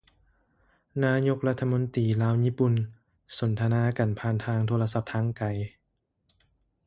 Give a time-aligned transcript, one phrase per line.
[1.03, 2.73] ນາຍົກລັດຖະມົນຕີ ລາວຍີ່ປຸ່ນ
[3.39, 5.43] ສົນທະນາກັນຜ່ານທາງໂທລະສັບທາງໄກ